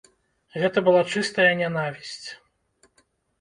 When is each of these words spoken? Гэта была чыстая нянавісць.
Гэта 0.61 0.81
была 0.87 1.01
чыстая 1.17 1.51
нянавісць. 1.61 2.27